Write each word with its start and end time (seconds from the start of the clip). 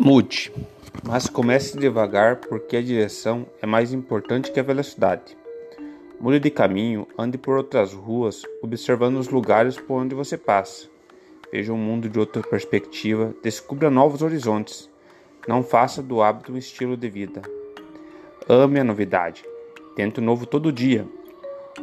Mude, 0.00 0.52
mas 1.02 1.28
comece 1.28 1.76
devagar 1.76 2.36
porque 2.36 2.76
a 2.76 2.82
direção 2.82 3.44
é 3.60 3.66
mais 3.66 3.92
importante 3.92 4.52
que 4.52 4.60
a 4.60 4.62
velocidade. 4.62 5.36
Mude 6.20 6.38
de 6.38 6.50
caminho, 6.50 7.04
ande 7.18 7.36
por 7.36 7.56
outras 7.56 7.92
ruas, 7.92 8.44
observando 8.62 9.16
os 9.16 9.28
lugares 9.28 9.76
por 9.76 9.94
onde 10.00 10.14
você 10.14 10.38
passa. 10.38 10.88
Veja 11.50 11.72
o 11.72 11.76
mundo 11.76 12.08
de 12.08 12.16
outra 12.16 12.40
perspectiva, 12.42 13.34
descubra 13.42 13.90
novos 13.90 14.22
horizontes. 14.22 14.88
Não 15.48 15.64
faça 15.64 16.00
do 16.00 16.22
hábito 16.22 16.52
um 16.52 16.56
estilo 16.56 16.96
de 16.96 17.10
vida. 17.10 17.42
Ame 18.48 18.78
a 18.78 18.84
novidade. 18.84 19.44
Tente 19.96 20.20
o 20.20 20.22
novo 20.22 20.46
todo 20.46 20.72
dia. 20.72 21.04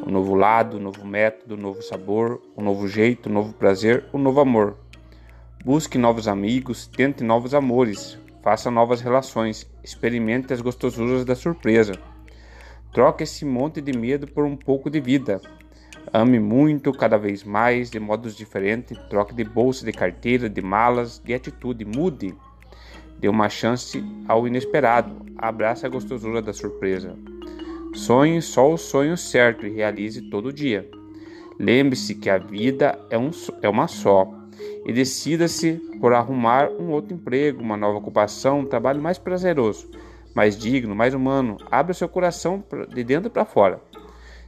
Um 0.08 0.12
novo 0.12 0.36
lado, 0.36 0.78
um 0.78 0.82
novo 0.82 1.06
método, 1.06 1.56
um 1.56 1.62
novo 1.62 1.82
sabor, 1.82 2.42
um 2.56 2.64
novo 2.64 2.88
jeito, 2.88 3.30
um 3.30 3.34
novo 3.34 3.54
prazer, 3.54 4.06
um 4.14 4.18
novo 4.18 4.40
amor. 4.40 4.78
Busque 5.66 5.98
novos 5.98 6.28
amigos, 6.28 6.86
tente 6.86 7.24
novos 7.24 7.56
amores, 7.56 8.20
faça 8.44 8.70
novas 8.70 9.02
relações, 9.02 9.68
experimente 9.84 10.54
as 10.54 10.62
gostosuras 10.62 11.26
da 11.26 11.34
surpresa. 11.34 11.94
Troque 12.94 13.24
esse 13.24 13.44
monte 13.44 13.82
de 13.82 13.92
medo 13.98 14.28
por 14.28 14.46
um 14.46 14.56
pouco 14.56 14.92
de 14.92 15.00
vida. 15.00 15.42
Ame 16.14 16.40
muito, 16.40 16.94
cada 16.94 17.18
vez 17.18 17.44
mais, 17.44 17.90
de 17.90 18.00
modos 18.00 18.36
diferentes. 18.36 18.96
Troque 19.10 19.34
de 19.34 19.44
bolsa, 19.44 19.84
de 19.84 19.92
carteira, 19.92 20.48
de 20.48 20.62
malas, 20.62 21.18
de 21.18 21.34
atitude. 21.34 21.84
Mude. 21.84 22.36
Dê 23.18 23.28
uma 23.28 23.50
chance 23.50 24.06
ao 24.28 24.48
inesperado. 24.48 25.26
Abrace 25.36 25.84
a 25.84 25.90
gostosura 25.90 26.44
da 26.44 26.54
surpresa. 26.54 27.18
Sonhe 27.96 28.40
só 28.40 28.72
o 28.72 28.78
sonho 28.78 29.18
certo 29.18 29.66
e 29.66 29.74
realize 29.74 30.30
todo 30.30 30.54
dia. 30.54 30.88
Lembre-se 31.60 32.14
que 32.14 32.30
a 32.30 32.38
vida 32.38 33.00
é, 33.10 33.18
um, 33.18 33.32
é 33.64 33.68
uma 33.68 33.88
só 33.88 34.45
e 34.86 34.94
decida-se 34.94 35.74
por 36.00 36.14
arrumar 36.14 36.70
um 36.70 36.92
outro 36.92 37.14
emprego, 37.14 37.62
uma 37.62 37.76
nova 37.76 37.98
ocupação, 37.98 38.60
um 38.60 38.66
trabalho 38.66 39.02
mais 39.02 39.18
prazeroso, 39.18 39.90
mais 40.34 40.58
digno, 40.58 40.96
mais 40.96 41.14
humano. 41.14 41.58
Abra 41.72 41.94
seu 41.94 42.08
coração 42.08 42.64
de 42.94 43.04
dentro 43.04 43.30
para 43.30 43.46
fora. 43.46 43.82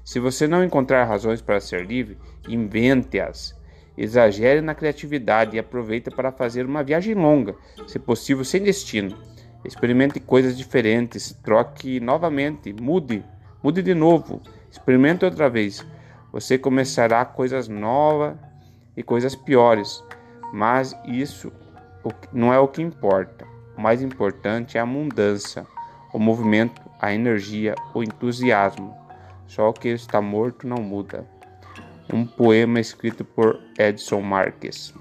Se 0.04 0.20
você 0.20 0.48
não 0.48 0.64
encontrar 0.64 1.04
razões 1.06 1.42
para 1.42 1.60
ser 1.60 1.86
livre, 1.86 2.18
invente-as. 2.48 3.58
Exagere 3.98 4.62
na 4.62 4.76
criatividade 4.76 5.56
e 5.56 5.60
aproveite 5.60 6.12
para 6.12 6.32
fazer 6.32 6.66
uma 6.66 6.84
viagem 6.84 7.16
longa, 7.16 7.56
se 7.88 7.98
possível 7.98 8.46
sem 8.46 8.62
destino. 8.62 9.18
Experimente 9.66 10.20
coisas 10.20 10.58
diferentes, 10.58 11.34
troque 11.44 12.00
novamente, 12.00 12.72
mude, 12.72 13.26
mude 13.62 13.82
de 13.82 13.94
novo, 13.94 14.42
experimente 14.72 15.26
outra 15.26 15.50
vez. 15.50 15.86
Você 16.32 16.58
começará 16.58 17.26
coisas 17.26 17.68
novas 17.68 18.38
e 18.98 19.04
coisas 19.04 19.36
piores. 19.36 20.04
Mas 20.52 20.94
isso 21.06 21.54
não 22.34 22.52
é 22.52 22.60
o 22.60 22.68
que 22.68 22.82
importa. 22.82 23.46
O 23.78 23.82
mais 23.82 24.02
importante 24.02 24.78
é 24.78 24.82
a 24.82 24.86
mudança, 24.86 25.66
o 26.12 26.18
movimento, 26.18 26.82
a 27.00 27.14
energia, 27.14 27.76
o 27.94 28.02
entusiasmo. 28.02 28.98
Só 29.46 29.70
o 29.70 29.74
que 29.74 29.90
está 29.90 30.20
morto 30.20 30.68
não 30.68 30.78
muda. 30.78 31.26
Um 32.12 32.26
poema 32.26 32.80
escrito 32.80 33.24
por 33.24 33.60
Edson 33.78 34.22
Marques. 34.22 34.94